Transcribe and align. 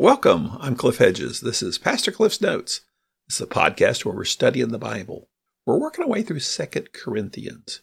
Welcome. 0.00 0.56
I'm 0.60 0.76
Cliff 0.76 0.98
Hedges. 0.98 1.40
This 1.40 1.60
is 1.60 1.76
Pastor 1.76 2.12
Cliff's 2.12 2.40
Notes. 2.40 2.82
This 3.26 3.40
is 3.40 3.40
a 3.40 3.48
podcast 3.48 4.04
where 4.04 4.14
we're 4.14 4.22
studying 4.22 4.68
the 4.68 4.78
Bible. 4.78 5.28
We're 5.66 5.80
working 5.80 6.04
our 6.04 6.08
way 6.08 6.22
through 6.22 6.38
Second 6.38 6.92
Corinthians. 6.92 7.82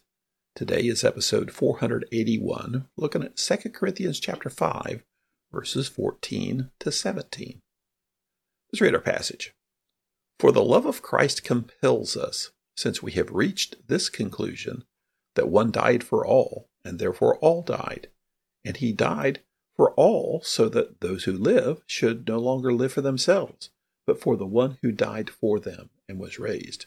Today 0.54 0.80
is 0.80 1.04
episode 1.04 1.50
481, 1.50 2.88
looking 2.96 3.22
at 3.22 3.38
Second 3.38 3.72
Corinthians 3.72 4.18
chapter 4.18 4.48
5, 4.48 5.04
verses 5.52 5.88
14 5.88 6.70
to 6.80 6.90
17. 6.90 7.60
Let's 8.72 8.80
read 8.80 8.94
our 8.94 9.00
passage. 9.02 9.52
For 10.40 10.52
the 10.52 10.64
love 10.64 10.86
of 10.86 11.02
Christ 11.02 11.44
compels 11.44 12.16
us, 12.16 12.50
since 12.78 13.02
we 13.02 13.12
have 13.12 13.30
reached 13.30 13.88
this 13.88 14.08
conclusion, 14.08 14.84
that 15.34 15.50
one 15.50 15.70
died 15.70 16.02
for 16.02 16.26
all, 16.26 16.70
and 16.82 16.98
therefore 16.98 17.36
all 17.40 17.60
died. 17.60 18.08
And 18.64 18.78
he 18.78 18.94
died 18.94 19.40
for 19.76 19.92
all, 19.92 20.40
so 20.42 20.68
that 20.70 21.00
those 21.00 21.24
who 21.24 21.32
live 21.32 21.82
should 21.86 22.26
no 22.26 22.38
longer 22.38 22.72
live 22.72 22.92
for 22.92 23.02
themselves, 23.02 23.70
but 24.06 24.20
for 24.20 24.36
the 24.36 24.46
one 24.46 24.78
who 24.82 24.90
died 24.90 25.28
for 25.28 25.60
them 25.60 25.90
and 26.08 26.18
was 26.18 26.38
raised. 26.38 26.86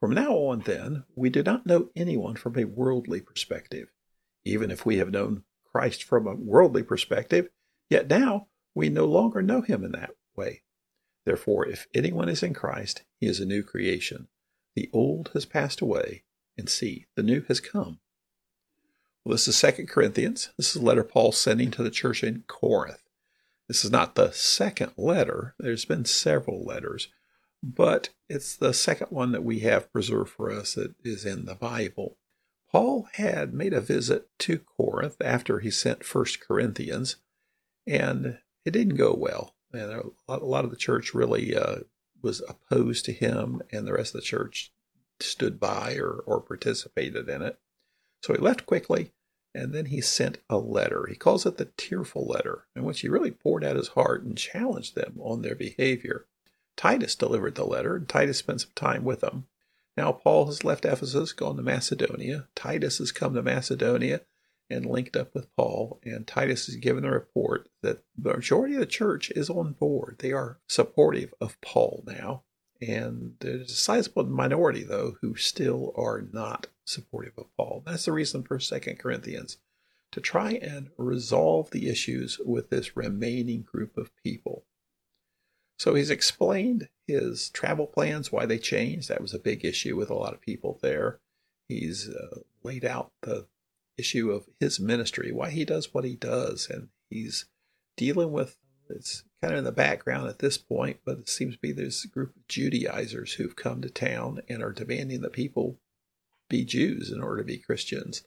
From 0.00 0.14
now 0.14 0.34
on, 0.34 0.60
then, 0.60 1.04
we 1.14 1.30
do 1.30 1.42
not 1.42 1.64
know 1.64 1.90
anyone 1.94 2.34
from 2.34 2.58
a 2.58 2.64
worldly 2.64 3.20
perspective. 3.20 3.88
Even 4.44 4.70
if 4.70 4.84
we 4.84 4.96
have 4.98 5.10
known 5.10 5.44
Christ 5.70 6.02
from 6.02 6.26
a 6.26 6.34
worldly 6.34 6.82
perspective, 6.82 7.48
yet 7.88 8.08
now 8.08 8.48
we 8.74 8.88
no 8.88 9.04
longer 9.04 9.40
know 9.42 9.62
him 9.62 9.84
in 9.84 9.92
that 9.92 10.10
way. 10.36 10.62
Therefore, 11.24 11.66
if 11.66 11.86
anyone 11.94 12.28
is 12.28 12.42
in 12.42 12.52
Christ, 12.52 13.04
he 13.20 13.26
is 13.26 13.38
a 13.38 13.46
new 13.46 13.62
creation. 13.62 14.28
The 14.74 14.90
old 14.92 15.30
has 15.34 15.46
passed 15.46 15.80
away, 15.80 16.24
and 16.58 16.68
see, 16.68 17.06
the 17.14 17.22
new 17.22 17.42
has 17.42 17.60
come. 17.60 18.00
Well, 19.24 19.32
this 19.34 19.46
is 19.46 19.56
Second 19.56 19.88
Corinthians. 19.88 20.50
This 20.56 20.74
is 20.74 20.82
a 20.82 20.84
letter 20.84 21.04
Paul 21.04 21.30
sending 21.30 21.70
to 21.72 21.84
the 21.84 21.90
church 21.90 22.24
in 22.24 22.42
Corinth. 22.48 23.04
This 23.68 23.84
is 23.84 23.90
not 23.90 24.16
the 24.16 24.32
second 24.32 24.92
letter. 24.96 25.54
There's 25.60 25.84
been 25.84 26.04
several 26.04 26.64
letters, 26.64 27.06
but 27.62 28.08
it's 28.28 28.56
the 28.56 28.74
second 28.74 29.08
one 29.10 29.30
that 29.30 29.44
we 29.44 29.60
have 29.60 29.92
preserved 29.92 30.30
for 30.30 30.50
us 30.50 30.74
that 30.74 30.94
is 31.04 31.24
in 31.24 31.44
the 31.44 31.54
Bible. 31.54 32.18
Paul 32.72 33.06
had 33.12 33.54
made 33.54 33.72
a 33.72 33.80
visit 33.80 34.28
to 34.40 34.58
Corinth 34.58 35.16
after 35.20 35.60
he 35.60 35.70
sent 35.70 36.04
First 36.04 36.40
Corinthians, 36.40 37.16
and 37.86 38.38
it 38.64 38.72
didn't 38.72 38.96
go 38.96 39.14
well. 39.14 39.54
And 39.72 40.12
a 40.28 40.36
lot 40.38 40.64
of 40.64 40.70
the 40.70 40.76
church 40.76 41.14
really 41.14 41.56
uh, 41.56 41.80
was 42.22 42.42
opposed 42.48 43.04
to 43.04 43.12
him, 43.12 43.62
and 43.70 43.86
the 43.86 43.92
rest 43.92 44.16
of 44.16 44.20
the 44.20 44.26
church 44.26 44.72
stood 45.20 45.60
by 45.60 45.94
or, 45.94 46.10
or 46.26 46.40
participated 46.40 47.28
in 47.28 47.42
it. 47.42 47.60
So 48.22 48.32
he 48.32 48.38
left 48.38 48.66
quickly, 48.66 49.12
and 49.54 49.74
then 49.74 49.86
he 49.86 50.00
sent 50.00 50.38
a 50.48 50.56
letter. 50.56 51.06
He 51.08 51.16
calls 51.16 51.44
it 51.44 51.58
the 51.58 51.66
tearful 51.76 52.26
letter, 52.26 52.66
in 52.74 52.84
which 52.84 53.00
he 53.00 53.08
really 53.08 53.30
poured 53.30 53.64
out 53.64 53.76
his 53.76 53.88
heart 53.88 54.22
and 54.22 54.38
challenged 54.38 54.94
them 54.94 55.18
on 55.20 55.42
their 55.42 55.56
behavior. 55.56 56.26
Titus 56.76 57.14
delivered 57.14 57.56
the 57.56 57.64
letter, 57.64 57.96
and 57.96 58.08
Titus 58.08 58.38
spent 58.38 58.62
some 58.62 58.70
time 58.74 59.04
with 59.04 59.20
them. 59.20 59.46
Now 59.96 60.12
Paul 60.12 60.46
has 60.46 60.64
left 60.64 60.84
Ephesus, 60.84 61.32
gone 61.32 61.56
to 61.56 61.62
Macedonia. 61.62 62.48
Titus 62.54 62.98
has 62.98 63.12
come 63.12 63.34
to 63.34 63.42
Macedonia 63.42 64.22
and 64.70 64.86
linked 64.86 65.16
up 65.16 65.34
with 65.34 65.54
Paul, 65.54 66.00
and 66.02 66.26
Titus 66.26 66.66
has 66.66 66.76
given 66.76 67.02
the 67.02 67.10
report 67.10 67.68
that 67.82 68.02
the 68.16 68.34
majority 68.34 68.74
of 68.74 68.80
the 68.80 68.86
church 68.86 69.30
is 69.32 69.50
on 69.50 69.72
board. 69.72 70.16
They 70.20 70.32
are 70.32 70.60
supportive 70.66 71.34
of 71.40 71.60
Paul 71.60 72.04
now. 72.06 72.44
And 72.80 73.34
there's 73.40 73.70
a 73.70 73.74
sizable 73.74 74.24
minority, 74.24 74.82
though, 74.82 75.16
who 75.20 75.36
still 75.36 75.92
are 75.94 76.24
not 76.32 76.68
supportive 76.84 77.34
of 77.38 77.54
Paul. 77.56 77.82
That's 77.86 78.04
the 78.04 78.12
reason 78.12 78.42
for 78.42 78.58
Second 78.58 78.98
Corinthians, 78.98 79.58
to 80.12 80.20
try 80.20 80.52
and 80.52 80.90
resolve 80.96 81.70
the 81.70 81.88
issues 81.88 82.38
with 82.44 82.70
this 82.70 82.96
remaining 82.96 83.62
group 83.62 83.96
of 83.96 84.14
people. 84.22 84.64
So 85.78 85.94
he's 85.94 86.10
explained 86.10 86.88
his 87.06 87.50
travel 87.50 87.86
plans, 87.86 88.30
why 88.30 88.46
they 88.46 88.58
changed. 88.58 89.08
That 89.08 89.22
was 89.22 89.34
a 89.34 89.38
big 89.38 89.64
issue 89.64 89.96
with 89.96 90.10
a 90.10 90.14
lot 90.14 90.34
of 90.34 90.40
people 90.40 90.78
there. 90.82 91.18
He's 91.68 92.08
uh, 92.08 92.40
laid 92.62 92.84
out 92.84 93.12
the 93.22 93.46
issue 93.96 94.30
of 94.30 94.48
his 94.60 94.78
ministry, 94.78 95.32
why 95.32 95.50
he 95.50 95.64
does 95.64 95.92
what 95.92 96.04
he 96.04 96.14
does, 96.14 96.68
and 96.70 96.88
he's 97.10 97.46
dealing 97.96 98.32
with 98.32 98.56
it's 98.88 99.24
kind 99.40 99.54
of 99.54 99.58
in 99.58 99.64
the 99.64 99.72
background 99.72 100.28
at 100.28 100.38
this 100.38 100.58
point, 100.58 100.98
but 101.04 101.18
it 101.18 101.28
seems 101.28 101.54
to 101.54 101.60
be 101.60 101.72
there's 101.72 102.04
a 102.04 102.08
group 102.08 102.36
of 102.36 102.46
Judaizers 102.46 103.34
who've 103.34 103.56
come 103.56 103.80
to 103.80 103.90
town 103.90 104.42
and 104.48 104.62
are 104.62 104.72
demanding 104.72 105.22
that 105.22 105.32
people 105.32 105.78
be 106.52 106.64
Jews 106.64 107.10
in 107.10 107.22
order 107.22 107.38
to 107.38 107.46
be 107.46 107.56
Christians. 107.56 108.24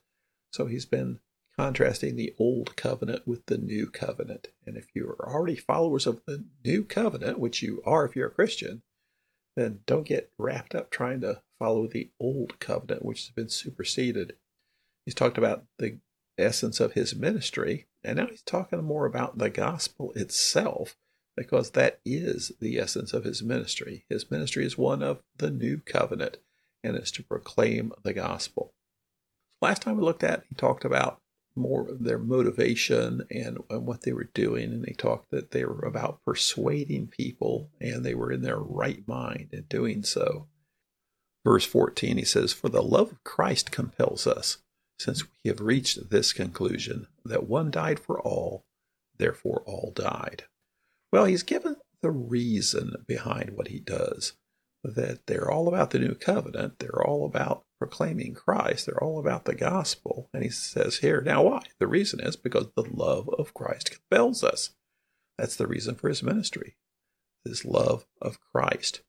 So 0.51 0.65
he's 0.65 0.87
been 0.87 1.19
contrasting 1.57 2.15
the 2.15 2.33
old 2.39 2.75
covenant 2.75 3.27
with 3.27 3.45
the 3.45 3.57
new 3.57 3.87
covenant. 3.87 4.47
And 4.65 4.75
if 4.75 4.87
you're 4.95 5.15
already 5.19 5.55
followers 5.55 6.07
of 6.07 6.21
the 6.25 6.43
new 6.65 6.83
covenant, 6.83 7.39
which 7.39 7.61
you 7.61 7.81
are 7.85 8.05
if 8.05 8.15
you're 8.15 8.27
a 8.27 8.31
Christian, 8.31 8.81
then 9.55 9.81
don't 9.85 10.07
get 10.07 10.31
wrapped 10.37 10.73
up 10.73 10.89
trying 10.89 11.21
to 11.21 11.43
follow 11.59 11.87
the 11.87 12.09
old 12.19 12.59
covenant, 12.59 13.05
which 13.05 13.27
has 13.27 13.29
been 13.29 13.47
superseded. 13.47 14.33
He's 15.05 15.15
talked 15.15 15.37
about 15.37 15.65
the 15.77 15.99
essence 16.37 16.79
of 16.79 16.93
his 16.93 17.15
ministry, 17.15 17.85
and 18.03 18.17
now 18.17 18.25
he's 18.25 18.41
talking 18.41 18.83
more 18.83 19.05
about 19.05 19.37
the 19.37 19.51
gospel 19.51 20.11
itself 20.15 20.97
because 21.37 21.71
that 21.71 21.99
is 22.03 22.51
the 22.59 22.79
essence 22.79 23.13
of 23.13 23.23
his 23.23 23.43
ministry. 23.43 24.05
His 24.09 24.31
ministry 24.31 24.65
is 24.65 24.77
one 24.77 25.03
of 25.03 25.21
the 25.37 25.51
new 25.51 25.77
covenant 25.77 26.37
and 26.85 26.95
it's 26.95 27.11
to 27.11 27.23
proclaim 27.23 27.91
the 28.03 28.13
gospel. 28.13 28.73
Last 29.61 29.81
time 29.81 29.97
we 29.97 30.03
looked 30.03 30.23
at, 30.23 30.43
he 30.47 30.55
talked 30.55 30.85
about 30.85 31.19
more 31.55 31.87
of 31.87 32.03
their 32.03 32.19
motivation 32.19 33.25
and, 33.31 33.57
and 33.69 33.85
what 33.85 34.01
they 34.01 34.13
were 34.13 34.29
doing, 34.33 34.71
and 34.71 34.85
he 34.85 34.93
talked 34.93 35.31
that 35.31 35.51
they 35.51 35.65
were 35.65 35.79
about 35.79 36.19
persuading 36.25 37.07
people 37.07 37.69
and 37.79 38.03
they 38.05 38.13
were 38.13 38.31
in 38.31 38.41
their 38.41 38.59
right 38.59 39.07
mind 39.07 39.49
in 39.51 39.63
doing 39.63 40.03
so. 40.03 40.47
Verse 41.43 41.65
14, 41.65 42.17
he 42.17 42.25
says, 42.25 42.53
For 42.53 42.69
the 42.69 42.83
love 42.83 43.11
of 43.11 43.23
Christ 43.23 43.71
compels 43.71 44.27
us, 44.27 44.57
since 44.99 45.23
we 45.23 45.49
have 45.49 45.61
reached 45.61 46.09
this 46.09 46.33
conclusion 46.33 47.07
that 47.23 47.47
one 47.47 47.71
died 47.71 47.99
for 47.99 48.19
all, 48.19 48.65
therefore 49.17 49.63
all 49.65 49.91
died. 49.95 50.43
Well, 51.11 51.25
he's 51.25 51.43
given 51.43 51.77
the 52.01 52.11
reason 52.11 52.93
behind 53.07 53.51
what 53.51 53.69
he 53.69 53.79
does 53.79 54.33
that 54.95 55.27
they're 55.27 55.49
all 55.49 55.67
about 55.67 55.91
the 55.91 55.99
new 55.99 56.15
covenant. 56.15 56.79
They're 56.79 57.05
all 57.05 57.25
about 57.25 57.63
proclaiming 57.79 58.33
Christ. 58.33 58.85
They're 58.85 59.03
all 59.03 59.19
about 59.19 59.45
the 59.45 59.55
gospel. 59.55 60.29
And 60.33 60.43
he 60.43 60.49
says 60.49 60.97
here, 60.97 61.21
now 61.21 61.43
why? 61.43 61.63
The 61.79 61.87
reason 61.87 62.19
is 62.19 62.35
because 62.35 62.67
the 62.75 62.83
love 62.89 63.29
of 63.37 63.53
Christ 63.53 63.91
compels 63.91 64.43
us. 64.43 64.71
That's 65.37 65.55
the 65.55 65.67
reason 65.67 65.95
for 65.95 66.07
his 66.07 66.23
ministry, 66.23 66.77
this 67.43 67.65
love 67.65 68.05
of 68.21 68.39
Christ. 68.53 69.01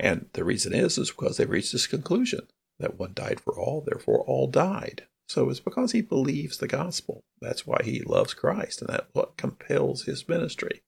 And 0.00 0.26
the 0.32 0.44
reason 0.44 0.74
is, 0.74 0.98
is 0.98 1.10
because 1.10 1.36
they've 1.36 1.48
reached 1.48 1.72
this 1.72 1.86
conclusion 1.86 2.48
that 2.78 2.98
one 2.98 3.12
died 3.14 3.40
for 3.40 3.58
all, 3.58 3.80
therefore 3.86 4.22
all 4.22 4.48
died. 4.48 5.06
So 5.28 5.48
it's 5.48 5.60
because 5.60 5.92
he 5.92 6.02
believes 6.02 6.58
the 6.58 6.68
gospel. 6.68 7.24
That's 7.40 7.66
why 7.66 7.80
he 7.82 8.00
loves 8.00 8.34
Christ, 8.34 8.80
and 8.80 8.90
that's 8.90 9.06
what 9.12 9.36
compels 9.36 10.04
his 10.04 10.28
ministry. 10.28 10.82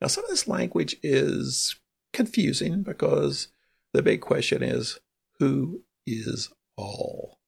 Now, 0.00 0.08
some 0.08 0.24
of 0.24 0.30
this 0.30 0.48
language 0.48 0.96
is 1.02 1.76
confusing 2.12 2.82
because 2.82 3.48
the 3.98 4.02
big 4.02 4.20
question 4.20 4.62
is 4.62 5.00
who 5.40 5.82
is 6.06 6.52
all? 6.76 7.40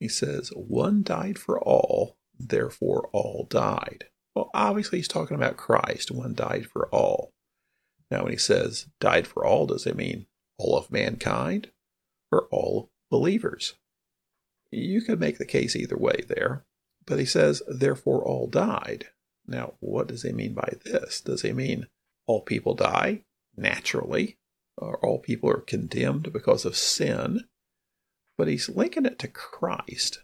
He 0.00 0.08
says, 0.08 0.50
one 0.56 1.04
died 1.04 1.38
for 1.38 1.56
all, 1.56 2.16
therefore 2.36 3.08
all 3.12 3.46
died. 3.48 4.06
Well, 4.34 4.50
obviously, 4.52 4.98
he's 4.98 5.06
talking 5.06 5.36
about 5.36 5.56
Christ. 5.56 6.10
One 6.10 6.34
died 6.34 6.66
for 6.66 6.88
all. 6.88 7.30
Now, 8.10 8.24
when 8.24 8.32
he 8.32 8.38
says 8.38 8.88
died 8.98 9.28
for 9.28 9.46
all, 9.46 9.66
does 9.66 9.86
it 9.86 9.94
mean 9.94 10.26
all 10.58 10.76
of 10.76 10.90
mankind 10.90 11.70
or 12.32 12.48
all 12.50 12.90
believers. 13.08 13.74
You 14.72 15.00
could 15.00 15.20
make 15.20 15.38
the 15.38 15.46
case 15.46 15.76
either 15.76 15.96
way 15.96 16.24
there, 16.26 16.64
but 17.06 17.20
he 17.20 17.24
says, 17.24 17.62
therefore 17.68 18.24
all 18.24 18.48
died. 18.48 19.10
Now, 19.46 19.74
what 19.78 20.08
does 20.08 20.24
he 20.24 20.32
mean 20.32 20.54
by 20.54 20.72
this? 20.84 21.20
Does 21.20 21.42
he 21.42 21.52
mean 21.52 21.86
all 22.26 22.40
people 22.40 22.74
die 22.74 23.22
naturally, 23.56 24.38
or 24.80 24.98
all 25.04 25.18
people 25.18 25.50
are 25.50 25.60
condemned 25.60 26.32
because 26.32 26.64
of 26.64 26.76
sin? 26.76 27.44
But 28.36 28.48
he's 28.48 28.68
linking 28.68 29.06
it 29.06 29.18
to 29.20 29.28
Christ. 29.28 30.20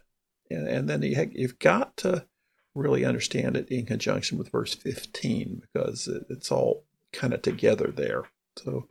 And, 0.49 0.67
and 0.67 0.89
then 0.89 1.01
you 1.01 1.31
you've 1.33 1.59
got 1.59 1.97
to 1.97 2.25
really 2.73 3.05
understand 3.05 3.55
it 3.55 3.69
in 3.69 3.85
conjunction 3.85 4.37
with 4.37 4.51
verse 4.51 4.73
15 4.73 5.61
because 5.61 6.07
it, 6.07 6.25
it's 6.29 6.51
all 6.51 6.85
kind 7.13 7.33
of 7.33 7.41
together 7.41 7.91
there. 7.95 8.23
So 8.57 8.87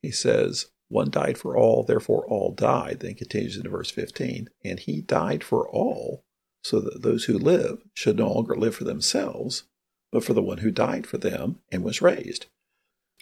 he 0.00 0.10
says, 0.10 0.66
one 0.88 1.10
died 1.10 1.36
for 1.36 1.56
all, 1.56 1.82
therefore 1.82 2.24
all 2.26 2.52
died. 2.52 3.00
Then 3.00 3.14
continues 3.14 3.56
into 3.56 3.70
verse 3.70 3.90
15. 3.90 4.48
And 4.64 4.78
he 4.78 5.00
died 5.00 5.42
for 5.42 5.68
all, 5.68 6.24
so 6.62 6.80
that 6.80 7.02
those 7.02 7.24
who 7.24 7.38
live 7.38 7.82
should 7.92 8.16
no 8.16 8.32
longer 8.32 8.56
live 8.56 8.76
for 8.76 8.84
themselves, 8.84 9.64
but 10.12 10.24
for 10.24 10.32
the 10.32 10.42
one 10.42 10.58
who 10.58 10.70
died 10.70 11.06
for 11.06 11.18
them 11.18 11.60
and 11.72 11.82
was 11.82 12.02
raised. 12.02 12.46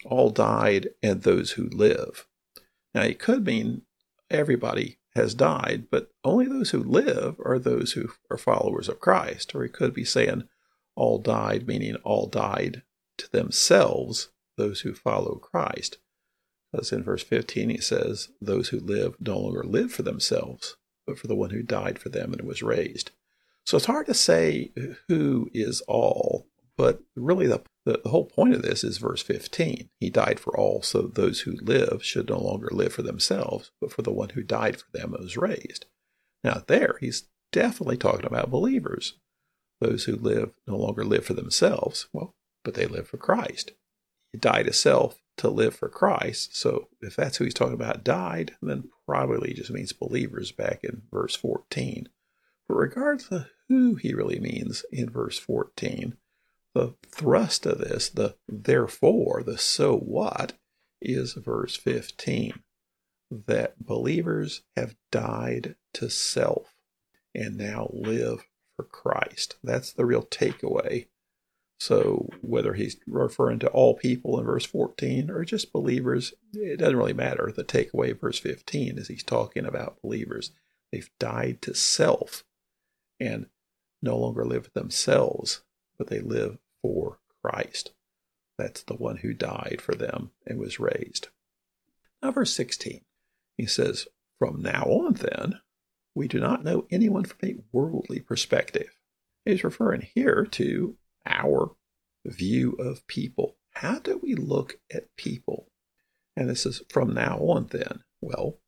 All 0.05 0.31
died, 0.31 0.89
and 1.03 1.23
those 1.23 1.53
who 1.53 1.69
live. 1.69 2.27
Now, 2.95 3.03
it 3.03 3.19
could 3.19 3.45
mean 3.45 3.83
everybody 4.31 4.99
has 5.15 5.35
died, 5.35 5.87
but 5.91 6.11
only 6.25 6.47
those 6.47 6.71
who 6.71 6.83
live 6.83 7.37
are 7.45 7.59
those 7.59 7.93
who 7.93 8.11
are 8.31 8.39
followers 8.39 8.89
of 8.89 9.01
Christ. 9.01 9.55
Or 9.55 9.63
he 9.63 9.69
could 9.69 9.95
be 9.95 10.05
saying 10.05 10.45
all 10.97 11.19
died, 11.19 11.67
meaning 11.67 11.97
all 11.97 12.27
died 12.27 12.83
to 13.19 13.31
themselves 13.31 14.31
those 14.57 14.81
who 14.81 14.95
follow 14.95 15.37
Christ. 15.37 15.99
Because 16.73 16.93
in 16.93 17.05
verse 17.05 17.23
15 17.23 17.71
he 17.71 17.79
says, 17.79 18.31
Those 18.41 18.69
who 18.69 18.81
live 18.81 19.17
no 19.21 19.39
longer 19.39 19.63
live 19.63 19.93
for 19.93 20.03
themselves, 20.03 20.77
but 21.07 21.19
for 21.19 21.27
the 21.27 21.37
one 21.37 21.51
who 21.51 21.63
died 21.63 21.99
for 21.99 22.09
them 22.09 22.33
and 22.33 22.43
was 22.43 22.63
raised. 22.63 23.11
So 23.65 23.77
it's 23.77 23.87
hard 23.87 24.07
to 24.07 24.15
say 24.15 24.73
who 25.09 25.51
is 25.55 25.81
all, 25.83 26.47
but 26.77 27.01
really 27.17 27.47
the, 27.47 27.63
the, 27.85 28.01
the, 28.03 28.11
whole 28.11 28.27
point 28.27 28.55
of 28.55 28.63
this 28.63 28.83
is 28.83 28.99
verse 28.99 29.23
15. 29.23 29.91
He 30.01 30.11
died 30.11 30.41
for 30.41 30.57
all, 30.59 30.83
so 30.83 31.03
those 31.03 31.41
who 31.41 31.57
live 31.61 32.05
should 32.05 32.29
no 32.29 32.41
longer 32.41 32.69
live 32.73 32.93
for 32.93 33.03
themselves, 33.03 33.71
but 33.81 33.93
for 33.93 34.03
the 34.03 34.13
one 34.13 34.31
who 34.31 34.43
died 34.43 34.79
for 34.79 34.91
them 34.93 35.13
and 35.15 35.23
was 35.23 35.37
raised. 35.37 35.87
Now, 36.43 36.63
there, 36.67 36.97
he's 37.01 37.29
definitely 37.53 37.97
talking 37.97 38.27
about 38.27 38.51
believers. 38.51 39.15
Those 39.81 40.05
who 40.05 40.17
live 40.17 40.53
no 40.67 40.77
longer 40.77 41.05
live 41.05 41.27
for 41.27 41.35
themselves, 41.35 42.09
well, 42.13 42.35
but 42.65 42.75
they 42.75 42.87
live 42.87 43.09
for 43.09 43.19
Christ. 43.19 43.73
You 44.33 44.41
die 44.41 44.63
to 44.63 44.73
self 44.73 45.21
to 45.37 45.49
live 45.49 45.75
for 45.75 45.89
Christ. 45.89 46.57
So 46.57 46.89
if 47.01 47.17
that's 47.17 47.37
who 47.37 47.45
he's 47.45 47.55
talking 47.55 47.75
about 47.75 48.05
died, 48.05 48.53
then 48.63 48.91
probably 49.07 49.53
just 49.53 49.71
means 49.71 49.93
believers 49.93 50.53
back 50.53 50.85
in 50.85 51.03
verse 51.11 51.35
14. 51.37 52.09
But 52.69 52.75
regardless 52.75 53.31
of 53.31 53.47
who 53.69 53.97
he 53.97 54.15
really 54.15 54.39
means 54.39 54.85
in 54.91 55.11
verse 55.11 55.39
14, 55.39 56.17
the 56.75 56.95
thrust 57.07 57.67
of 57.67 57.79
this, 57.79 58.09
the 58.09 58.37
therefore, 58.49 59.43
the 59.45 59.59
so 59.59 59.97
what, 59.97 60.55
is 61.01 61.35
verse 61.35 61.77
15 61.77 62.63
that 63.47 63.85
believers 63.85 64.63
have 64.77 64.97
died 65.11 65.77
to 65.93 66.09
self 66.11 66.75
and 67.35 67.57
now 67.57 67.91
live 67.93 68.47
for 68.77 68.85
Christ. 68.85 69.57
That's 69.63 69.93
the 69.93 70.05
real 70.05 70.23
takeaway. 70.23 71.07
So, 71.81 72.29
whether 72.41 72.75
he's 72.75 72.97
referring 73.07 73.59
to 73.61 73.69
all 73.69 73.95
people 73.95 74.39
in 74.39 74.47
verse 74.47 74.65
14 74.65 75.31
or 75.31 75.45
just 75.45 75.73
believers, 75.73 76.33
it 76.53 76.79
doesn't 76.79 76.97
really 76.97 77.13
matter. 77.13 77.53
The 77.55 77.65
takeaway 77.65 78.19
verse 78.19 78.39
15 78.39 78.99
is 78.99 79.09
he's 79.09 79.25
talking 79.25 79.67
about 79.67 80.01
believers. 80.01 80.53
They've 80.93 81.11
died 81.19 81.61
to 81.63 81.75
self 81.75 82.45
and 83.19 83.47
no 84.01 84.17
longer 84.17 84.47
live 84.47 84.71
themselves, 84.73 85.63
but 85.99 86.07
they 86.07 86.21
live 86.21 86.59
for 86.85 87.19
Christ. 87.43 87.93
That's 88.59 88.83
the 88.83 88.95
one 88.95 89.17
who 89.17 89.33
died 89.33 89.81
for 89.81 89.95
them 89.95 90.33
and 90.47 90.59
was 90.59 90.79
raised. 90.79 91.29
Now, 92.23 92.31
verse 92.31 92.55
16, 92.55 93.01
he 93.57 93.65
says, 93.65 94.07
From 94.39 94.61
now 94.61 94.83
on, 94.83 95.15
then, 95.15 95.61
we 96.15 96.29
do 96.29 96.39
not 96.39 96.63
know 96.63 96.87
anyone 96.91 97.25
from 97.25 97.39
a 97.43 97.57
worldly 97.73 98.21
perspective. 98.21 98.91
He's 99.47 99.65
referring 99.65 100.07
here 100.15 100.47
to 100.53 100.97
our 101.25 101.75
view 102.27 102.73
of 102.73 103.07
people. 103.07 103.57
How 103.73 103.99
do 103.99 104.21
we 104.23 104.35
look 104.35 104.79
at 104.93 105.17
people? 105.17 105.71
And 106.37 106.51
this 106.51 106.67
is 106.67 106.83
from 106.91 107.15
now 107.15 107.39
on, 107.39 107.69
then. 107.71 108.05
Well, 108.21 108.59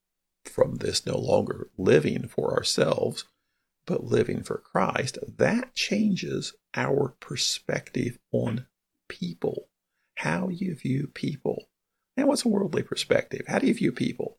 from 0.47 0.77
this 0.77 1.05
no 1.05 1.19
longer 1.19 1.69
living 1.77 2.29
for 2.29 2.55
ourselves, 2.55 3.25
but 3.87 4.05
living 4.05 4.43
for 4.43 4.59
Christ, 4.59 5.19
that 5.39 5.75
changes 5.75 6.55
our 6.75 7.15
perspective 7.21 8.19
on 8.33 8.67
people, 9.09 9.69
how 10.17 10.49
you 10.49 10.75
view 10.75 11.09
people. 11.15 11.69
And 12.17 12.29
what's 12.29 12.45
a 12.45 12.49
worldly 12.49 12.83
perspective? 12.83 13.43
How 13.47 13.59
do 13.59 13.67
you 13.67 13.75
view 13.75 13.93
people? 13.93 14.39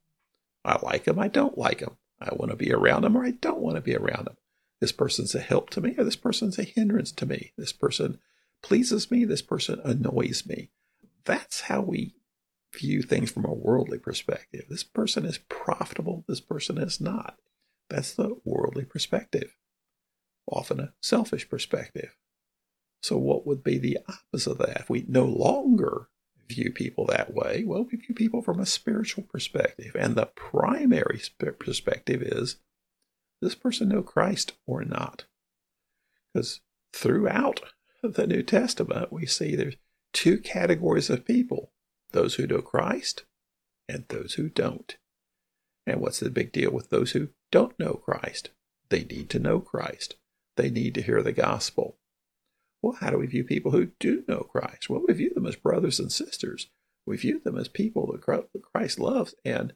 I 0.65 0.79
like 0.83 1.05
them, 1.05 1.17
I 1.17 1.29
don't 1.29 1.57
like 1.57 1.79
them. 1.79 1.97
I 2.19 2.33
want 2.33 2.51
to 2.51 2.57
be 2.57 2.73
around 2.73 3.03
them 3.03 3.15
or 3.15 3.23
I 3.23 3.31
don't 3.31 3.61
want 3.61 3.75
to 3.75 3.81
be 3.81 3.95
around 3.95 4.25
them. 4.25 4.37
This 4.79 4.91
person's 4.91 5.33
a 5.33 5.39
help 5.39 5.69
to 5.71 5.81
me 5.81 5.95
or 5.97 6.03
this 6.03 6.15
person's 6.15 6.59
a 6.59 6.63
hindrance 6.63 7.11
to 7.13 7.25
me. 7.25 7.53
This 7.57 7.71
person 7.71 8.19
pleases 8.61 9.09
me, 9.09 9.23
this 9.23 9.41
person 9.41 9.79
annoys 9.83 10.45
me. 10.45 10.69
That's 11.25 11.61
how 11.61 11.81
we 11.81 12.15
view 12.73 13.01
things 13.01 13.31
from 13.31 13.45
a 13.45 13.53
worldly 13.53 13.99
perspective. 13.99 14.65
This 14.69 14.83
person 14.83 15.25
is 15.25 15.39
profitable, 15.49 16.25
this 16.27 16.41
person 16.41 16.77
is 16.77 16.99
not. 16.99 17.37
That's 17.89 18.13
the 18.13 18.35
worldly 18.43 18.85
perspective, 18.85 19.55
often 20.45 20.79
a 20.79 20.93
selfish 21.01 21.49
perspective. 21.49 22.15
So, 23.01 23.17
what 23.17 23.45
would 23.45 23.63
be 23.63 23.77
the 23.77 23.99
opposite 24.07 24.51
of 24.51 24.57
that? 24.59 24.81
If 24.81 24.89
we 24.89 25.05
no 25.07 25.25
longer 25.25 26.09
view 26.47 26.71
people 26.71 27.05
that 27.05 27.33
way, 27.33 27.63
well, 27.65 27.83
we 27.83 27.97
view 27.97 28.15
people 28.15 28.41
from 28.41 28.59
a 28.59 28.65
spiritual 28.65 29.23
perspective. 29.23 29.95
And 29.97 30.15
the 30.15 30.27
primary 30.27 31.21
perspective 31.39 32.21
is 32.21 32.57
this 33.41 33.55
person 33.55 33.89
know 33.89 34.01
Christ 34.01 34.53
or 34.65 34.83
not? 34.83 35.25
Because 36.33 36.61
throughout 36.93 37.61
the 38.01 38.27
New 38.27 38.43
Testament, 38.43 39.11
we 39.11 39.25
see 39.25 39.55
there's 39.55 39.75
two 40.13 40.37
categories 40.37 41.09
of 41.09 41.25
people 41.25 41.71
those 42.11 42.35
who 42.35 42.47
know 42.47 42.61
Christ 42.61 43.25
and 43.89 44.05
those 44.07 44.35
who 44.35 44.49
don't. 44.49 44.97
And 45.85 45.99
what's 45.99 46.19
the 46.19 46.29
big 46.29 46.51
deal 46.51 46.71
with 46.71 46.89
those 46.89 47.11
who 47.11 47.29
don't 47.51 47.77
know 47.79 47.93
Christ? 47.93 48.49
They 48.89 49.03
need 49.03 49.29
to 49.31 49.39
know 49.39 49.59
Christ. 49.59 50.15
They 50.55 50.69
need 50.69 50.93
to 50.95 51.01
hear 51.01 51.21
the 51.21 51.33
gospel. 51.33 51.97
Well, 52.81 52.97
how 52.99 53.09
do 53.09 53.17
we 53.17 53.27
view 53.27 53.43
people 53.43 53.71
who 53.71 53.91
do 53.99 54.23
know 54.27 54.47
Christ? 54.51 54.89
Well, 54.89 55.03
we 55.07 55.13
view 55.13 55.33
them 55.33 55.45
as 55.45 55.55
brothers 55.55 55.99
and 55.99 56.11
sisters. 56.11 56.69
We 57.05 57.17
view 57.17 57.39
them 57.39 57.57
as 57.57 57.67
people 57.67 58.11
that 58.11 58.61
Christ 58.61 58.99
loves 58.99 59.33
and 59.45 59.73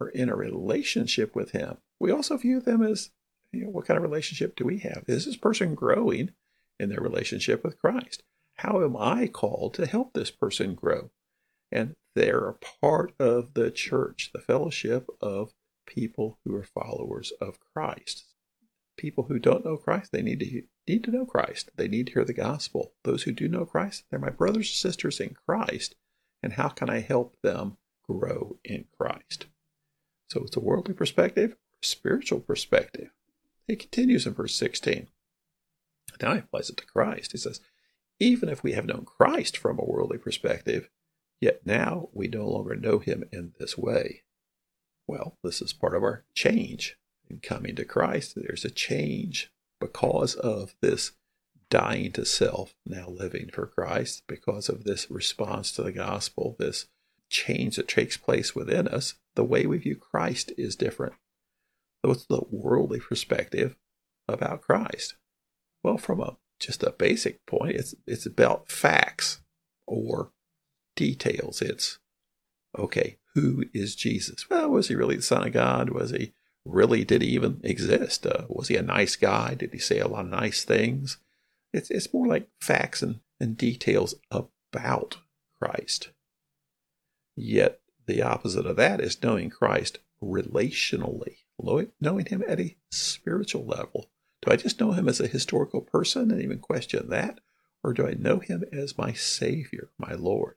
are 0.00 0.08
in 0.08 0.28
a 0.28 0.36
relationship 0.36 1.34
with 1.34 1.52
Him. 1.52 1.78
We 2.00 2.10
also 2.10 2.36
view 2.36 2.60
them 2.60 2.82
as, 2.82 3.10
you 3.52 3.64
know, 3.64 3.70
what 3.70 3.86
kind 3.86 3.96
of 3.96 4.02
relationship 4.02 4.56
do 4.56 4.64
we 4.64 4.78
have? 4.78 5.04
Is 5.06 5.26
this 5.26 5.36
person 5.36 5.74
growing 5.74 6.32
in 6.78 6.88
their 6.88 7.00
relationship 7.00 7.62
with 7.64 7.78
Christ? 7.78 8.22
How 8.56 8.84
am 8.84 8.96
I 8.96 9.28
called 9.28 9.74
to 9.74 9.86
help 9.86 10.12
this 10.12 10.30
person 10.30 10.74
grow? 10.74 11.10
And 11.70 11.94
they're 12.14 12.48
a 12.48 12.58
part 12.80 13.14
of 13.18 13.54
the 13.54 13.70
church, 13.70 14.30
the 14.34 14.40
fellowship 14.40 15.08
of 15.20 15.52
people 15.86 16.38
who 16.44 16.54
are 16.54 16.62
followers 16.62 17.32
of 17.40 17.58
Christ. 17.60 18.24
People 18.96 19.24
who 19.24 19.38
don't 19.38 19.64
know 19.64 19.76
Christ, 19.76 20.12
they 20.12 20.22
need 20.22 20.40
to 20.40 20.62
need 20.86 21.04
to 21.04 21.10
know 21.10 21.24
Christ. 21.24 21.70
They 21.76 21.88
need 21.88 22.08
to 22.08 22.12
hear 22.12 22.24
the 22.24 22.32
gospel. 22.32 22.92
Those 23.04 23.22
who 23.22 23.32
do 23.32 23.48
know 23.48 23.64
Christ, 23.64 24.04
they're 24.10 24.18
my 24.18 24.30
brothers 24.30 24.68
and 24.68 24.92
sisters 24.92 25.20
in 25.20 25.34
Christ. 25.34 25.94
And 26.42 26.54
how 26.54 26.68
can 26.68 26.90
I 26.90 27.00
help 27.00 27.36
them 27.42 27.78
grow 28.06 28.58
in 28.64 28.86
Christ? 28.96 29.46
So 30.28 30.42
it's 30.44 30.56
a 30.56 30.60
worldly 30.60 30.94
perspective, 30.94 31.56
spiritual 31.80 32.40
perspective. 32.40 33.10
He 33.66 33.76
continues 33.76 34.26
in 34.26 34.34
verse 34.34 34.54
16. 34.56 35.08
Now 36.20 36.34
he 36.34 36.38
applies 36.40 36.70
it 36.70 36.76
to 36.78 36.86
Christ. 36.86 37.32
He 37.32 37.38
says, 37.38 37.60
Even 38.18 38.48
if 38.48 38.62
we 38.62 38.72
have 38.72 38.86
known 38.86 39.04
Christ 39.04 39.56
from 39.56 39.78
a 39.78 39.84
worldly 39.84 40.18
perspective, 40.18 40.88
yet 41.40 41.66
now 41.66 42.08
we 42.12 42.28
no 42.28 42.48
longer 42.48 42.74
know 42.74 42.98
him 42.98 43.24
in 43.32 43.52
this 43.58 43.78
way. 43.78 44.22
Well, 45.06 45.36
this 45.42 45.60
is 45.60 45.72
part 45.72 45.94
of 45.94 46.02
our 46.02 46.24
change 46.34 46.96
in 47.28 47.40
coming 47.40 47.76
to 47.76 47.84
Christ. 47.84 48.34
There's 48.36 48.64
a 48.64 48.70
change 48.70 49.50
because 49.80 50.34
of 50.34 50.74
this 50.80 51.12
dying 51.70 52.12
to 52.12 52.24
self, 52.24 52.74
now 52.84 53.08
living 53.08 53.48
for 53.52 53.66
Christ, 53.66 54.24
because 54.28 54.68
of 54.68 54.84
this 54.84 55.10
response 55.10 55.72
to 55.72 55.82
the 55.82 55.92
gospel, 55.92 56.54
this 56.58 56.86
change 57.30 57.76
that 57.76 57.88
takes 57.88 58.16
place 58.16 58.54
within 58.54 58.86
us, 58.86 59.14
the 59.34 59.44
way 59.44 59.66
we 59.66 59.78
view 59.78 59.96
Christ 59.96 60.52
is 60.58 60.76
different. 60.76 61.14
What's 62.02 62.26
the 62.26 62.42
worldly 62.50 63.00
perspective 63.00 63.76
about 64.28 64.60
Christ? 64.60 65.14
Well, 65.82 65.96
from 65.96 66.20
a 66.20 66.36
just 66.60 66.82
a 66.82 66.90
basic 66.90 67.44
point, 67.46 67.76
it's 67.76 67.94
it's 68.06 68.26
about 68.26 68.70
facts 68.70 69.40
or 69.86 70.30
details. 70.94 71.62
It's 71.62 71.98
okay, 72.78 73.18
who 73.34 73.64
is 73.72 73.94
Jesus? 73.94 74.48
Well, 74.48 74.70
was 74.70 74.88
he 74.88 74.94
really 74.94 75.16
the 75.16 75.22
Son 75.22 75.46
of 75.46 75.52
God? 75.52 75.90
Was 75.90 76.10
he 76.10 76.32
really, 76.64 77.04
did 77.04 77.22
he 77.22 77.28
even 77.28 77.60
exist? 77.64 78.26
Uh, 78.26 78.44
was 78.48 78.68
he 78.68 78.76
a 78.76 78.82
nice 78.82 79.16
guy? 79.16 79.54
Did 79.54 79.72
he 79.72 79.78
say 79.78 79.98
a 79.98 80.08
lot 80.08 80.24
of 80.24 80.30
nice 80.30 80.64
things? 80.64 81.18
It's, 81.72 81.90
it's 81.90 82.12
more 82.12 82.26
like 82.26 82.48
facts 82.60 83.02
and, 83.02 83.20
and 83.40 83.56
details 83.56 84.14
about 84.30 85.18
Christ. 85.58 86.10
Yet 87.36 87.80
the 88.06 88.22
opposite 88.22 88.66
of 88.66 88.76
that 88.76 89.00
is 89.00 89.22
knowing 89.22 89.50
Christ 89.50 89.98
relationally, 90.22 91.38
knowing 92.00 92.26
him 92.26 92.44
at 92.46 92.60
a 92.60 92.76
spiritual 92.90 93.64
level. 93.64 94.10
Do 94.42 94.52
I 94.52 94.56
just 94.56 94.80
know 94.80 94.92
him 94.92 95.08
as 95.08 95.20
a 95.20 95.26
historical 95.26 95.80
person 95.80 96.30
and 96.30 96.42
even 96.42 96.58
question 96.58 97.08
that? 97.08 97.40
Or 97.84 97.92
do 97.92 98.06
I 98.06 98.14
know 98.14 98.38
him 98.38 98.64
as 98.72 98.98
my 98.98 99.12
Savior, 99.12 99.90
my 99.98 100.14
Lord? 100.14 100.56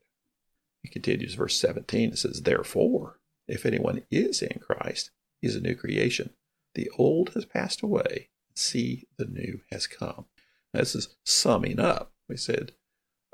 He 0.85 0.91
continues, 0.91 1.33
verse 1.33 1.59
17, 1.59 2.11
it 2.11 2.17
says, 2.19 2.43
Therefore, 2.43 3.19
if 3.47 3.65
anyone 3.65 4.03
is 4.11 4.43
in 4.43 4.59
Christ, 4.59 5.09
he 5.41 5.47
is 5.47 5.55
a 5.55 5.59
new 5.59 5.73
creation. 5.73 6.29
The 6.75 6.91
old 6.95 7.31
has 7.33 7.43
passed 7.43 7.81
away. 7.81 8.29
See, 8.55 9.07
the 9.17 9.25
new 9.25 9.61
has 9.71 9.87
come. 9.87 10.25
Now, 10.73 10.81
this 10.81 10.93
is 10.93 11.15
summing 11.25 11.79
up. 11.79 12.13
We 12.29 12.37
said, 12.37 12.73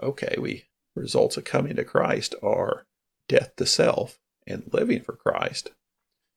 okay, 0.01 0.35
we 0.39 0.63
results 0.95 1.35
of 1.35 1.43
coming 1.43 1.75
to 1.75 1.83
Christ 1.83 2.35
are 2.41 2.85
death 3.27 3.57
to 3.57 3.65
self 3.65 4.17
and 4.47 4.69
living 4.71 5.01
for 5.01 5.13
Christ. 5.13 5.71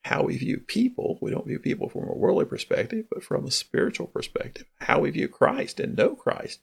How 0.02 0.24
we 0.24 0.36
view 0.36 0.58
people, 0.58 1.18
we 1.22 1.30
don't 1.30 1.46
view 1.46 1.60
people 1.60 1.88
from 1.88 2.08
a 2.08 2.16
worldly 2.16 2.44
perspective, 2.44 3.06
but 3.08 3.22
from 3.22 3.46
a 3.46 3.52
spiritual 3.52 4.08
perspective. 4.08 4.66
How 4.80 4.98
we 4.98 5.10
view 5.10 5.28
Christ 5.28 5.78
and 5.78 5.96
know 5.96 6.16
Christ 6.16 6.60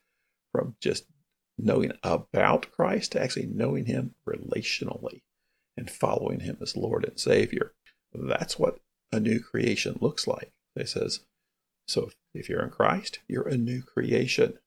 from 0.51 0.75
just 0.81 1.05
knowing 1.63 1.91
about 2.03 2.71
Christ 2.71 3.13
to 3.13 3.21
actually 3.21 3.47
knowing 3.47 3.85
Him 3.85 4.15
relationally 4.27 5.21
and 5.77 5.89
following 5.89 6.41
Him 6.41 6.57
as 6.61 6.75
Lord 6.75 7.05
and 7.05 7.19
Savior. 7.19 7.73
That's 8.13 8.59
what 8.59 8.79
a 9.11 9.19
new 9.19 9.39
creation 9.39 9.97
looks 10.01 10.27
like. 10.27 10.51
It 10.75 10.89
says, 10.89 11.21
so 11.87 12.11
if 12.33 12.49
you're 12.49 12.63
in 12.63 12.69
Christ, 12.69 13.19
you're 13.27 13.47
a 13.47 13.57
new 13.57 13.81
creation. 13.81 14.59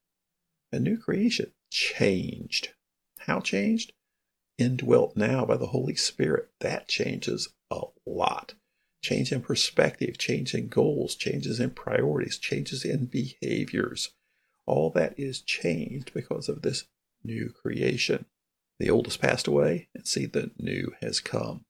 A 0.73 0.79
new 0.79 0.99
creation 0.99 1.53
changed. 1.71 2.75
How 3.21 3.41
changed? 3.41 3.93
Indwelt 4.59 5.17
now 5.17 5.45
by 5.45 5.57
the 5.57 5.69
Holy 5.69 5.95
Spirit. 5.95 6.51
That 6.61 6.89
changes 6.89 7.49
a 7.71 7.83
lot. 8.07 8.55
Change 9.03 9.33
in 9.33 9.43
perspective, 9.43 10.17
change 10.19 10.55
in 10.55 10.69
goals, 10.69 11.15
changes 11.15 11.61
in 11.61 11.71
priorities, 11.71 12.39
changes 12.39 12.85
in 12.85 13.07
behaviors. 13.07 14.11
All 14.67 14.91
that 14.91 15.19
is 15.19 15.41
changed 15.41 16.13
because 16.15 16.49
of 16.49 16.63
this 16.63 16.85
new 17.23 17.51
creation. 17.51 18.27
The 18.79 18.91
old 18.91 19.07
has 19.07 19.17
passed 19.17 19.47
away, 19.47 19.89
and 19.95 20.07
see, 20.07 20.27
the 20.27 20.51
new 20.59 20.93
has 21.01 21.21
come. 21.21 21.65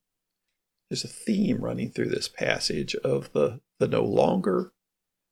There's 0.88 1.04
a 1.04 1.08
theme 1.08 1.58
running 1.60 1.90
through 1.90 2.10
this 2.10 2.28
passage 2.28 2.94
of 2.96 3.32
the, 3.32 3.60
the 3.78 3.88
no 3.88 4.04
longer 4.04 4.72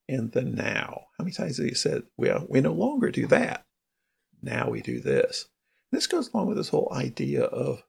and 0.07 0.31
the 0.31 0.43
now. 0.43 1.05
How 1.17 1.23
many 1.23 1.33
times 1.33 1.57
have 1.57 1.65
he 1.65 1.73
said, 1.73 2.03
well, 2.17 2.45
we 2.49 2.61
no 2.61 2.73
longer 2.73 3.09
do 3.11 3.27
that. 3.27 3.65
Now 4.41 4.69
we 4.69 4.81
do 4.81 4.99
this. 4.99 5.47
This 5.91 6.07
goes 6.07 6.29
along 6.33 6.47
with 6.47 6.57
this 6.57 6.69
whole 6.69 6.91
idea 6.93 7.43
of 7.43 7.83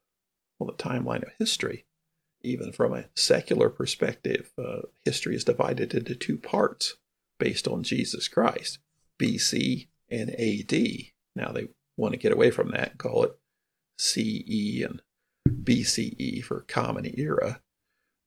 well, 0.59 0.71
the 0.71 0.83
timeline 0.83 1.23
of 1.23 1.33
history. 1.39 1.85
Even 2.43 2.73
from 2.73 2.93
a 2.93 3.07
secular 3.17 3.71
perspective, 3.71 4.53
uh, 4.59 4.83
history 5.05 5.35
is 5.35 5.45
divided 5.45 5.95
into 5.95 6.15
two 6.15 6.37
parts 6.37 6.95
based 7.39 7.67
on 7.67 7.83
Jesus 7.83 8.29
Christ 8.29 8.79
BC 9.21 9.89
and 10.11 10.31
AD. 10.31 10.73
Now 11.37 11.53
they 11.53 11.69
want 11.97 12.13
to 12.13 12.19
get 12.19 12.33
away 12.33 12.51
from 12.51 12.71
that 12.71 12.91
and 12.91 12.99
call 12.99 13.25
it 13.25 13.39
CE 13.99 14.83
and 14.83 15.03
BCE 15.49 16.43
for 16.43 16.61
Common 16.63 17.13
Era, 17.19 17.61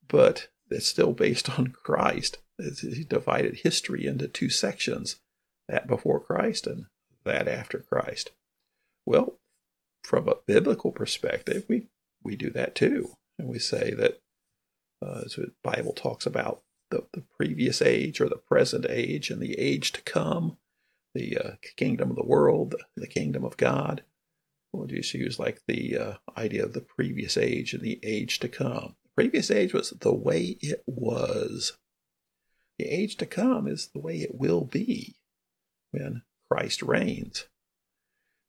but 0.08 0.50
it's 0.70 0.88
still 0.88 1.14
based 1.14 1.58
on 1.58 1.68
Christ. 1.68 2.40
He 2.58 3.04
divided 3.04 3.60
history 3.64 4.06
into 4.06 4.28
two 4.28 4.50
sections 4.50 5.20
that 5.68 5.88
before 5.88 6.20
Christ 6.20 6.66
and 6.66 6.86
that 7.24 7.48
after 7.48 7.80
Christ. 7.80 8.32
Well, 9.06 9.40
from 10.04 10.28
a 10.28 10.36
biblical 10.46 10.92
perspective, 10.92 11.66
we, 11.68 11.88
we 12.24 12.36
do 12.36 12.50
that 12.52 12.76
too. 12.76 13.12
And 13.38 13.48
we 13.48 13.60
say 13.60 13.94
that, 13.94 14.20
uh, 15.06 15.22
the 15.22 15.52
Bible 15.64 15.94
talks 15.94 16.26
about 16.26 16.64
the, 16.90 17.06
the 17.14 17.24
previous 17.38 17.82
age 17.82 18.20
or 18.20 18.30
the 18.30 18.38
present 18.38 18.86
age 18.90 19.30
and 19.30 19.42
the 19.42 19.54
age 19.60 19.92
to 19.92 20.02
come, 20.02 20.58
the 21.18 21.38
uh, 21.38 21.52
kingdom 21.76 22.12
of 22.12 22.16
the 22.16 22.26
world, 22.26 22.76
the, 22.96 23.08
kingdom 23.08 23.44
of 23.44 23.58
God. 23.58 24.04
We'll 24.72 24.86
just 24.86 25.14
use 25.14 25.40
like 25.40 25.62
the 25.68 25.98
uh, 25.98 26.14
idea 26.38 26.64
of 26.64 26.74
the 26.74 26.82
previous 26.82 27.38
age 27.38 27.74
and 27.74 27.82
the 27.82 28.00
age 28.04 28.40
to 28.40 28.48
come. 28.48 28.96
The 29.04 29.24
previous 29.24 29.50
age 29.50 29.74
was 29.74 29.90
the 29.90 30.14
way 30.14 30.58
it 30.62 30.84
was. 30.86 31.78
The 32.78 32.86
age 32.86 33.18
to 33.18 33.26
come 33.26 33.68
is 33.68 33.88
the 33.88 34.00
way 34.00 34.18
it 34.18 34.36
will 34.36 34.64
be 34.64 35.16
when 35.92 36.22
Christ 36.52 36.84
reigns. 36.84 37.48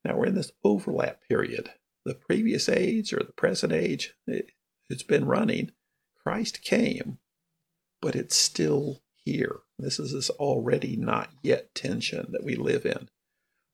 Now 0.04 0.16
we're 0.16 0.26
in 0.26 0.34
this 0.34 0.52
overlap 0.62 1.22
period. 1.26 1.70
The 2.04 2.14
previous 2.14 2.68
age 2.68 3.14
or 3.14 3.20
the 3.20 3.32
present 3.32 3.72
age, 3.72 4.14
it, 4.26 4.50
has 4.90 5.02
been 5.02 5.24
running. 5.24 5.72
Christ 6.22 6.62
came, 6.62 7.18
but 8.02 8.14
it's 8.14 8.36
still 8.36 9.00
here. 9.32 9.60
This 9.78 9.98
is 9.98 10.12
this 10.12 10.30
already 10.30 10.96
not 10.96 11.30
yet 11.42 11.74
tension 11.74 12.28
that 12.32 12.44
we 12.44 12.56
live 12.56 12.84
in. 12.84 13.08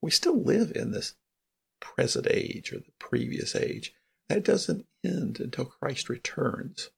We 0.03 0.11
still 0.11 0.43
live 0.43 0.73
in 0.75 0.91
this 0.91 1.15
present 1.81 2.27
age 2.31 2.73
or 2.73 2.79
the 2.79 2.93
previous 2.99 3.55
age. 3.55 3.95
That 4.29 4.45
doesn't 4.45 4.87
end 5.05 5.39
until 5.41 5.67
Christ 5.67 6.09
returns. 6.09 6.91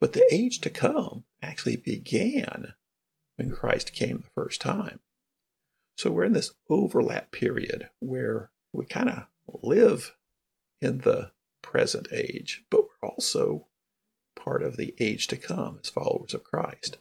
But 0.00 0.12
the 0.12 0.26
age 0.32 0.60
to 0.62 0.70
come 0.70 1.24
actually 1.40 1.76
began 1.76 2.74
when 3.36 3.50
Christ 3.50 3.92
came 3.92 4.18
the 4.18 4.42
first 4.42 4.60
time. 4.60 5.00
So 5.96 6.10
we're 6.10 6.24
in 6.24 6.32
this 6.32 6.52
overlap 6.68 7.30
period 7.30 7.88
where 8.00 8.50
we 8.72 8.84
kind 8.86 9.08
of 9.08 9.26
live 9.62 10.14
in 10.80 10.98
the 10.98 11.30
present 11.62 12.08
age, 12.12 12.64
but 12.70 12.82
we're 12.82 13.08
also 13.08 13.66
part 14.34 14.62
of 14.62 14.76
the 14.76 14.94
age 14.98 15.28
to 15.28 15.36
come 15.36 15.78
as 15.82 15.90
followers 15.90 16.34
of 16.34 16.44
Christ. 16.44 16.98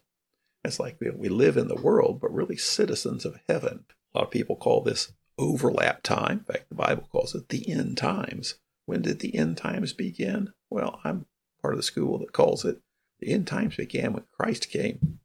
It's 0.63 0.79
like 0.79 0.97
we, 0.99 1.09
we 1.11 1.29
live 1.29 1.57
in 1.57 1.67
the 1.67 1.75
world, 1.75 2.19
but 2.21 2.33
really 2.33 2.57
citizens 2.57 3.25
of 3.25 3.39
heaven. 3.47 3.85
A 4.13 4.19
lot 4.19 4.25
of 4.25 4.31
people 4.31 4.55
call 4.55 4.81
this 4.81 5.13
overlap 5.37 6.03
time. 6.03 6.39
In 6.39 6.53
fact, 6.53 6.69
the 6.69 6.75
Bible 6.75 7.07
calls 7.11 7.33
it 7.33 7.49
the 7.49 7.69
end 7.69 7.97
times. 7.97 8.55
When 8.85 9.01
did 9.01 9.19
the 9.19 9.35
end 9.35 9.57
times 9.57 9.93
begin? 9.93 10.53
Well, 10.69 10.99
I'm 11.03 11.25
part 11.61 11.73
of 11.73 11.79
the 11.79 11.83
school 11.83 12.19
that 12.19 12.33
calls 12.33 12.65
it 12.65 12.81
the 13.19 13.31
end 13.31 13.47
times 13.47 13.75
began 13.75 14.13
when 14.13 14.23
Christ 14.31 14.69
came. 14.69 15.19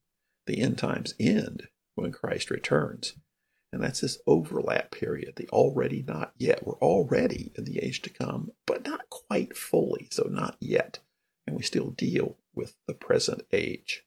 The 0.46 0.60
end 0.60 0.78
times 0.78 1.14
end 1.18 1.68
when 1.94 2.12
Christ 2.12 2.50
returns. 2.50 3.14
And 3.72 3.82
that's 3.82 4.00
this 4.00 4.18
overlap 4.26 4.90
period, 4.90 5.34
the 5.36 5.48
already 5.48 6.04
not 6.06 6.32
yet. 6.38 6.64
We're 6.64 6.78
already 6.78 7.52
in 7.56 7.64
the 7.64 7.78
age 7.84 8.00
to 8.02 8.10
come, 8.10 8.52
but 8.64 8.86
not 8.86 9.10
quite 9.10 9.56
fully, 9.56 10.08
so 10.10 10.28
not 10.30 10.56
yet. 10.60 11.00
And 11.46 11.56
we 11.56 11.62
still 11.62 11.90
deal 11.90 12.36
with 12.54 12.76
the 12.86 12.94
present 12.94 13.42
age. 13.52 14.05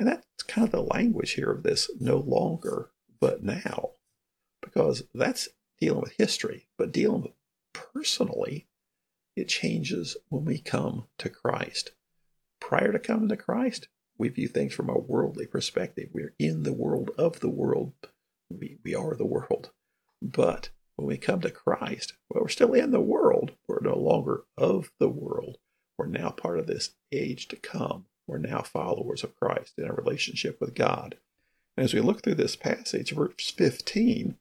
And 0.00 0.08
that's 0.08 0.42
kind 0.44 0.66
of 0.66 0.72
the 0.72 0.80
language 0.80 1.32
here 1.32 1.50
of 1.50 1.62
this 1.62 1.90
no 2.00 2.16
longer, 2.16 2.88
but 3.20 3.42
now, 3.42 3.90
because 4.62 5.02
that's 5.14 5.50
dealing 5.78 6.00
with 6.00 6.14
history, 6.16 6.68
but 6.78 6.90
dealing 6.90 7.20
with 7.20 7.32
personally, 7.74 8.66
it 9.36 9.48
changes 9.48 10.16
when 10.30 10.46
we 10.46 10.58
come 10.58 11.04
to 11.18 11.28
Christ. 11.28 11.92
Prior 12.60 12.92
to 12.92 12.98
coming 12.98 13.28
to 13.28 13.36
Christ, 13.36 13.88
we 14.16 14.30
view 14.30 14.48
things 14.48 14.72
from 14.72 14.88
a 14.88 14.98
worldly 14.98 15.46
perspective. 15.46 16.08
We're 16.14 16.34
in 16.38 16.62
the 16.62 16.72
world 16.72 17.10
of 17.18 17.40
the 17.40 17.50
world, 17.50 17.92
we, 18.48 18.78
we 18.82 18.94
are 18.94 19.14
the 19.14 19.26
world. 19.26 19.70
But 20.22 20.70
when 20.96 21.08
we 21.08 21.18
come 21.18 21.42
to 21.42 21.50
Christ, 21.50 22.14
well, 22.30 22.44
we're 22.44 22.48
still 22.48 22.72
in 22.72 22.90
the 22.90 23.02
world. 23.02 23.52
We're 23.68 23.80
no 23.82 23.98
longer 23.98 24.44
of 24.56 24.92
the 24.98 25.10
world. 25.10 25.58
We're 25.98 26.06
now 26.06 26.30
part 26.30 26.58
of 26.58 26.66
this 26.66 26.92
age 27.12 27.48
to 27.48 27.56
come. 27.56 28.06
We're 28.26 28.38
now 28.38 28.62
followers 28.62 29.24
of 29.24 29.36
Christ 29.36 29.74
in 29.78 29.86
a 29.86 29.92
relationship 29.92 30.60
with 30.60 30.74
God. 30.74 31.16
And 31.76 31.84
as 31.84 31.94
we 31.94 32.00
look 32.00 32.22
through 32.22 32.36
this 32.36 32.56
passage, 32.56 33.12
verse 33.12 33.50
15, 33.50 34.36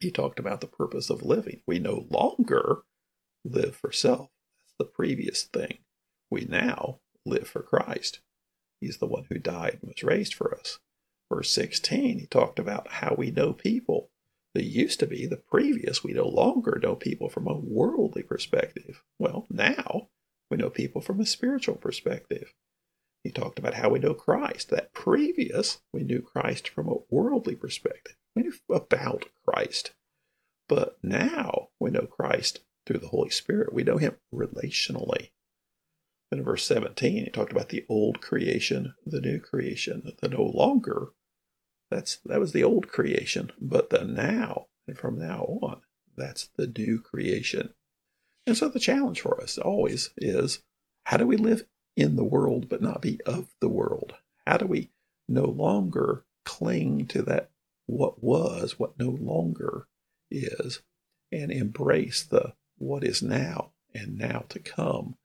he 0.00 0.10
talked 0.10 0.38
about 0.38 0.60
the 0.60 0.66
purpose 0.66 1.08
of 1.10 1.22
living. 1.22 1.62
We 1.66 1.78
no 1.78 2.06
longer 2.10 2.82
live 3.44 3.76
for 3.76 3.92
self. 3.92 4.30
That's 4.60 4.74
the 4.78 4.84
previous 4.84 5.44
thing. 5.44 5.78
We 6.30 6.44
now 6.44 6.98
live 7.24 7.48
for 7.48 7.62
Christ. 7.62 8.20
He's 8.80 8.98
the 8.98 9.06
one 9.06 9.26
who 9.30 9.38
died 9.38 9.78
and 9.80 9.90
was 9.90 10.02
raised 10.02 10.34
for 10.34 10.54
us 10.54 10.78
verse 11.30 11.50
16, 11.52 12.18
he 12.18 12.26
talked 12.26 12.58
about 12.58 12.88
how 12.88 13.14
we 13.16 13.30
know 13.30 13.52
people. 13.52 14.10
That 14.54 14.64
used 14.64 15.00
to 15.00 15.06
be 15.06 15.26
the 15.26 15.36
previous, 15.36 16.02
we 16.02 16.14
no 16.14 16.26
longer 16.26 16.80
know 16.82 16.94
people 16.94 17.28
from 17.28 17.46
a 17.46 17.58
worldly 17.58 18.22
perspective. 18.22 19.02
Well, 19.18 19.44
now 19.50 20.08
we 20.50 20.56
know 20.56 20.70
people 20.70 21.00
from 21.00 21.20
a 21.20 21.26
spiritual 21.26 21.76
perspective. 21.76 22.54
He 23.24 23.30
talked 23.30 23.58
about 23.58 23.74
how 23.74 23.88
we 23.88 23.98
know 23.98 24.14
Christ. 24.14 24.70
That 24.70 24.92
previous, 24.92 25.80
we 25.92 26.02
knew 26.02 26.22
Christ 26.22 26.68
from 26.68 26.88
a 26.88 26.98
worldly 27.10 27.56
perspective. 27.56 28.16
We 28.36 28.42
knew 28.42 28.52
about 28.70 29.24
Christ. 29.44 29.92
But 30.68 30.98
now 31.02 31.68
we 31.80 31.90
know 31.90 32.06
Christ 32.06 32.60
through 32.86 32.98
the 32.98 33.08
Holy 33.08 33.30
Spirit. 33.30 33.72
We 33.72 33.82
know 33.82 33.96
him 33.96 34.16
relationally. 34.32 35.30
Then 36.30 36.40
in 36.40 36.44
verse 36.44 36.64
17, 36.66 37.24
he 37.24 37.30
talked 37.30 37.52
about 37.52 37.68
the 37.68 37.84
old 37.88 38.20
creation, 38.20 38.94
the 39.04 39.20
new 39.20 39.40
creation, 39.40 40.12
the 40.20 40.28
no 40.28 40.42
longer. 40.42 41.08
That's 41.90 42.16
that 42.24 42.40
was 42.40 42.52
the 42.52 42.64
old 42.64 42.88
creation, 42.88 43.52
but 43.60 43.90
the 43.90 44.04
now, 44.04 44.66
and 44.88 44.98
from 44.98 45.18
now 45.18 45.58
on, 45.62 45.82
that's 46.16 46.48
the 46.56 46.66
new 46.66 47.00
creation. 47.00 47.74
And 48.46 48.56
so 48.56 48.68
the 48.68 48.80
challenge 48.80 49.20
for 49.20 49.40
us 49.40 49.58
always 49.58 50.10
is 50.16 50.62
how 51.04 51.16
do 51.16 51.26
we 51.26 51.36
live 51.36 51.66
in 51.96 52.16
the 52.16 52.24
world 52.24 52.68
but 52.68 52.82
not 52.82 53.02
be 53.02 53.20
of 53.26 53.48
the 53.60 53.68
world? 53.68 54.14
How 54.46 54.56
do 54.56 54.66
we 54.66 54.90
no 55.28 55.44
longer 55.44 56.24
cling 56.44 57.06
to 57.08 57.22
that 57.22 57.50
what 57.86 58.22
was, 58.22 58.78
what 58.78 58.98
no 58.98 59.10
longer 59.10 59.88
is, 60.30 60.82
and 61.32 61.50
embrace 61.50 62.22
the 62.22 62.54
what 62.78 63.02
is 63.02 63.22
now 63.22 63.72
and 63.94 64.18
now 64.18 64.44
to 64.48 64.58
come 64.58 65.16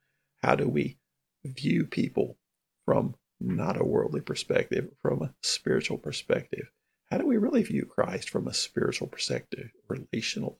how 0.41 0.55
do 0.55 0.67
we 0.67 0.97
view 1.45 1.85
people 1.85 2.37
from 2.85 3.15
not 3.39 3.79
a 3.79 3.83
worldly 3.83 4.21
perspective, 4.21 4.89
from 5.01 5.21
a 5.21 5.33
spiritual 5.41 5.97
perspective? 5.97 6.71
How 7.09 7.17
do 7.17 7.27
we 7.27 7.37
really 7.37 7.63
view 7.63 7.85
Christ 7.85 8.29
from 8.29 8.47
a 8.47 8.53
spiritual 8.53 9.07
perspective, 9.07 9.69
relationally? 9.89 10.55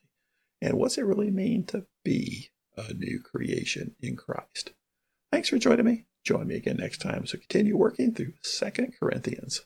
And 0.62 0.76
what's 0.76 0.98
it 0.98 1.06
really 1.06 1.32
mean 1.32 1.66
to 1.68 1.86
be 2.04 2.50
a 2.78 2.94
new 2.94 3.20
creation 3.20 3.96
in 4.00 4.16
Christ? 4.16 4.74
Thanks 5.32 5.50
for 5.50 5.58
joining 5.58 5.86
me. 5.86 6.06
Join 6.24 6.48
me 6.48 6.56
again 6.56 6.78
next 6.78 7.02
time 7.02 7.22
as 7.24 7.34
we 7.34 7.40
continue 7.40 7.76
working 7.76 8.14
through 8.14 8.34
Second 8.44 8.94
Corinthians. 9.00 9.66